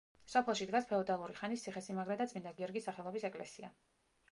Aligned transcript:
სოფელში 0.35 0.65
დგას 0.69 0.87
ფეოდალური 0.91 1.35
ხანის 1.41 1.67
ციხესიმაგრე 1.67 2.19
და 2.23 2.29
წმინდა 2.33 2.57
გიორგის 2.61 2.87
სახელობის 2.91 3.31
ეკლესია. 3.33 3.73